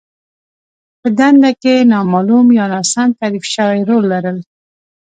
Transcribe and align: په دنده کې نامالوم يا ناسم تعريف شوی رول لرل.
په 0.99 1.07
دنده 1.17 1.51
کې 1.61 1.87
نامالوم 1.91 2.47
يا 2.57 2.65
ناسم 2.73 3.09
تعريف 3.19 3.45
شوی 3.53 3.79
رول 3.89 4.03
لرل. 4.13 4.37